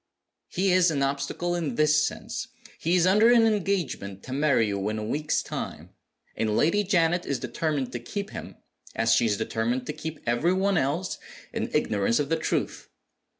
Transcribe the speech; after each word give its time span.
"He 0.47 0.71
is 0.71 0.89
an 0.89 1.03
obstacle 1.03 1.53
in 1.53 1.75
this 1.75 2.03
sense. 2.03 2.47
He 2.79 2.95
is 2.95 3.05
under 3.05 3.31
an 3.31 3.45
engagement 3.45 4.23
to 4.23 4.33
marry 4.33 4.65
you 4.65 4.89
in 4.89 4.97
a 4.97 5.03
week's 5.03 5.43
time; 5.43 5.91
and 6.35 6.57
Lady 6.57 6.83
Janet 6.83 7.27
is 7.27 7.37
determined 7.37 7.91
to 7.91 7.99
keep 7.99 8.31
him 8.31 8.55
(as 8.95 9.13
she 9.13 9.27
is 9.27 9.37
determined 9.37 9.85
to 9.85 9.93
keep 9.93 10.19
every 10.25 10.53
one 10.53 10.79
else) 10.79 11.19
in 11.53 11.69
ignorance 11.71 12.17
of 12.17 12.29
the 12.29 12.35
truth. 12.37 12.89